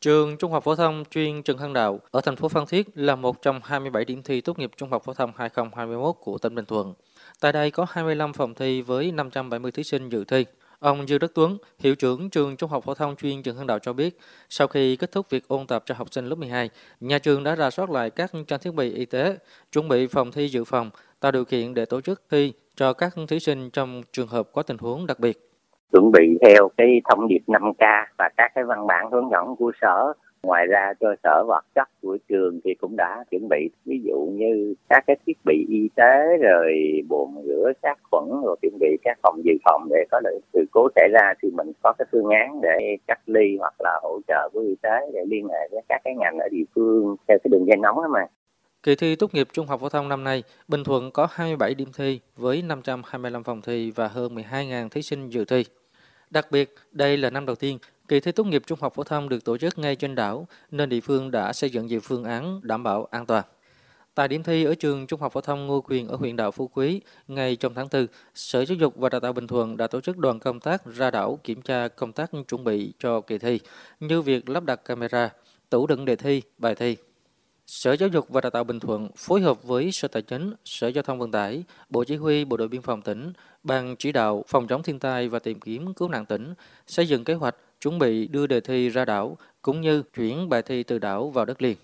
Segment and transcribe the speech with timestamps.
[0.00, 3.16] Trường Trung học phổ thông chuyên Trần Hưng Đạo ở thành phố Phan Thiết là
[3.16, 6.64] một trong 27 điểm thi tốt nghiệp Trung học phổ thông 2021 của tỉnh Bình
[6.64, 6.94] Thuận.
[7.40, 10.44] Tại đây có 25 phòng thi với 570 thí sinh dự thi.
[10.78, 13.78] Ông Dư Đức Tuấn, hiệu trưởng trường Trung học phổ thông chuyên Trần Hưng Đạo
[13.78, 16.70] cho biết, sau khi kết thúc việc ôn tập cho học sinh lớp 12,
[17.00, 19.36] nhà trường đã rà soát lại các trang thiết bị y tế,
[19.72, 20.90] chuẩn bị phòng thi dự phòng,
[21.20, 24.62] tạo điều kiện để tổ chức thi cho các thí sinh trong trường hợp có
[24.62, 25.47] tình huống đặc biệt
[25.92, 29.72] chuẩn bị theo cái thông điệp 5K và các cái văn bản hướng dẫn của
[29.80, 30.12] sở.
[30.42, 34.28] Ngoài ra, cơ sở vật chất của trường thì cũng đã chuẩn bị, ví dụ
[34.32, 36.72] như các cái thiết bị y tế, rồi
[37.08, 40.64] bồn rửa sát khuẩn, rồi chuẩn bị các phòng dự phòng để có được sự
[40.70, 44.20] cố xảy ra thì mình có cái phương án để cách ly hoặc là hỗ
[44.28, 47.38] trợ của y tế để liên hệ với các cái ngành ở địa phương theo
[47.44, 48.26] cái đường dây nóng đó mà.
[48.82, 51.92] Kỳ thi tốt nghiệp trung học phổ thông năm nay, Bình Thuận có 27 điểm
[51.92, 55.64] thi với 525 phòng thi và hơn 12.000 thí sinh dự thi.
[56.30, 57.78] Đặc biệt, đây là năm đầu tiên
[58.08, 60.88] kỳ thi tốt nghiệp trung học phổ thông được tổ chức ngay trên đảo, nên
[60.88, 63.44] địa phương đã xây dựng nhiều phương án đảm bảo an toàn.
[64.14, 66.70] Tại điểm thi ở trường Trung học phổ thông Ngô Quyền ở huyện đảo Phú
[66.74, 70.00] Quý, ngay trong tháng 4, Sở Giáo dục và Đào tạo Bình Thuận đã tổ
[70.00, 73.60] chức đoàn công tác ra đảo kiểm tra công tác chuẩn bị cho kỳ thi,
[74.00, 75.30] như việc lắp đặt camera,
[75.70, 76.96] tủ đựng đề thi, bài thi.
[77.68, 80.88] Sở Giáo dục và Đào tạo Bình Thuận phối hợp với Sở Tài chính, Sở
[80.88, 84.44] Giao thông Vận tải, Bộ Chỉ huy Bộ đội Biên phòng tỉnh, Ban chỉ đạo
[84.48, 86.54] phòng chống thiên tai và tìm kiếm cứu nạn tỉnh
[86.86, 90.62] xây dựng kế hoạch chuẩn bị đưa đề thi ra đảo cũng như chuyển bài
[90.62, 91.76] thi từ đảo vào đất liền.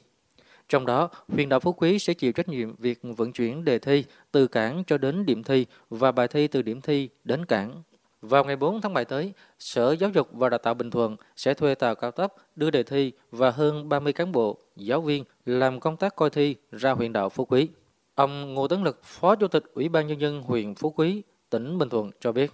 [0.68, 4.04] Trong đó, huyện đảo Phú Quý sẽ chịu trách nhiệm việc vận chuyển đề thi
[4.32, 7.82] từ cảng cho đến điểm thi và bài thi từ điểm thi đến cảng
[8.28, 11.54] vào ngày 4 tháng 7 tới, Sở Giáo dục và Đào tạo Bình Thuận sẽ
[11.54, 15.80] thuê tàu cao tốc đưa đề thi và hơn 30 cán bộ, giáo viên làm
[15.80, 17.68] công tác coi thi ra huyện đảo Phú Quý.
[18.14, 21.78] Ông Ngô Tấn Lực, Phó Chủ tịch Ủy ban Nhân dân huyện Phú Quý, tỉnh
[21.78, 22.50] Bình Thuận cho biết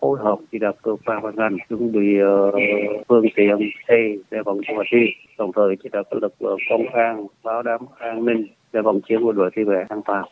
[0.00, 2.54] phối hợp chỉ đạo cơ quan ban ngành chuẩn bị uh,
[3.08, 4.98] phương tiện thi để vận chuyển thi
[5.38, 9.00] đồng thời chỉ đạo các lực lượng công an bảo đảm an ninh để vận
[9.00, 10.24] chuyển của đội thi về an toàn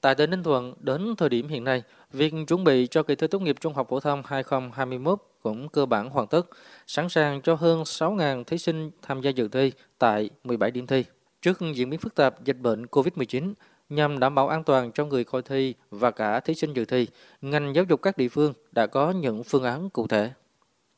[0.00, 1.82] Tại tỉnh Ninh Thuận, đến thời điểm hiện nay,
[2.12, 5.86] việc chuẩn bị cho kỳ thi tốt nghiệp trung học phổ thông 2021 cũng cơ
[5.86, 6.46] bản hoàn tất,
[6.86, 11.04] sẵn sàng cho hơn 6.000 thí sinh tham gia dự thi tại 17 điểm thi.
[11.42, 13.52] Trước diễn biến phức tạp dịch bệnh COVID-19,
[13.88, 17.06] nhằm đảm bảo an toàn cho người coi thi và cả thí sinh dự thi,
[17.40, 20.30] ngành giáo dục các địa phương đã có những phương án cụ thể.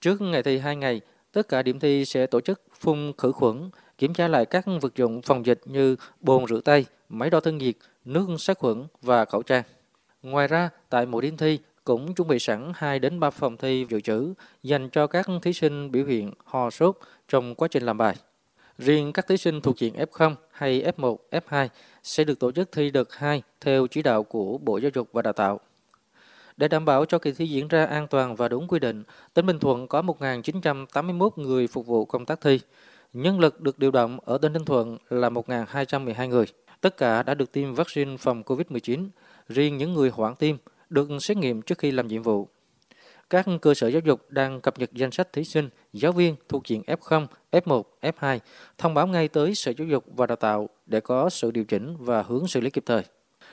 [0.00, 1.00] Trước ngày thi 2 ngày,
[1.32, 4.94] tất cả điểm thi sẽ tổ chức phun khử khuẩn, kiểm tra lại các vật
[4.97, 7.75] dụng phòng dịch như bồn rửa tay, máy đo thân nhiệt,
[8.05, 9.63] nước sát khuẩn và khẩu trang.
[10.23, 13.87] Ngoài ra, tại mỗi điểm thi cũng chuẩn bị sẵn 2 đến 3 phòng thi
[13.89, 16.99] dự trữ dành cho các thí sinh biểu hiện ho sốt
[17.29, 18.17] trong quá trình làm bài.
[18.79, 21.69] Riêng các thí sinh thuộc diện F0 hay F1, F2
[22.03, 25.23] sẽ được tổ chức thi đợt 2 theo chỉ đạo của Bộ Giáo dục và
[25.23, 25.61] Đào tạo.
[26.57, 29.03] Để đảm bảo cho kỳ thi diễn ra an toàn và đúng quy định,
[29.34, 32.61] tỉnh Bình Thuận có 1.981 người phục vụ công tác thi.
[33.13, 36.47] Nhân lực được điều động ở tỉnh Ninh Thuận là 1.212 người.
[36.82, 39.09] Tất cả đã được tiêm vaccine phòng COVID-19,
[39.48, 40.56] riêng những người hoãn tiêm
[40.91, 42.48] được xét nghiệm trước khi làm nhiệm vụ.
[43.31, 46.69] Các cơ sở giáo dục đang cập nhật danh sách thí sinh, giáo viên thuộc
[46.69, 48.38] diện F0, F1, F2,
[48.78, 51.97] thông báo ngay tới Sở Giáo dục và Đào tạo để có sự điều chỉnh
[51.98, 53.03] và hướng xử lý kịp thời.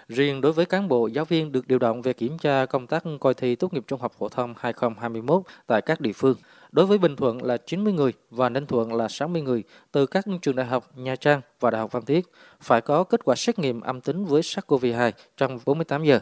[0.09, 3.03] Riêng đối với cán bộ giáo viên được điều động về kiểm tra công tác
[3.20, 6.36] coi thi tốt nghiệp trung học phổ thông 2021 tại các địa phương.
[6.72, 10.25] Đối với Bình Thuận là 90 người và Ninh Thuận là 60 người từ các
[10.42, 12.25] trường đại học Nha Trang và Đại học Phan Thiết
[12.62, 16.19] phải có kết quả xét nghiệm âm tính với SARS-CoV-2 trong 48 giờ.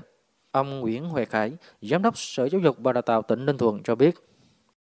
[0.52, 3.84] Ông Nguyễn Huệ Khải, Giám đốc Sở Giáo dục và Đào tạo tỉnh Ninh Thuận
[3.84, 4.16] cho biết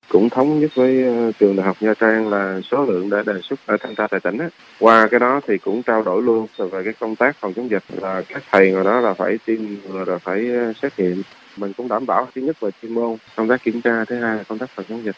[0.10, 3.42] cũng thống nhất với ờ, trường đại học Nha Trang là số lượng đã đề
[3.44, 4.38] xuất ở thanh tra tại tỉnh
[4.80, 7.84] qua cái đó thì cũng trao đổi luôn về cái công tác phòng chống dịch
[8.02, 9.60] là các thầy người đó là phải tiêm
[10.06, 11.22] rồi phải ờ, xét nghiệm.
[11.58, 14.38] Mình cũng đảm bảo thứ nhất về chuyên môn, công tác kiểm tra, thứ hai
[14.38, 15.16] là công tác phòng chống dịch.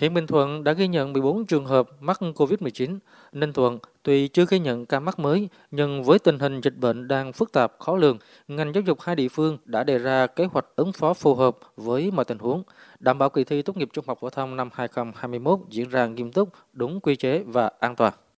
[0.00, 2.98] Hiện Bình Thuận đã ghi nhận 14 trường hợp mắc COVID-19.
[3.32, 7.08] Ninh Thuận tuy chưa ghi nhận ca mắc mới, nhưng với tình hình dịch bệnh
[7.08, 8.18] đang phức tạp, khó lường,
[8.48, 11.58] ngành giáo dục hai địa phương đã đề ra kế hoạch ứng phó phù hợp
[11.76, 12.62] với mọi tình huống,
[13.00, 16.32] đảm bảo kỳ thi tốt nghiệp trung học phổ thông năm 2021 diễn ra nghiêm
[16.32, 18.12] túc, đúng quy chế và an toàn.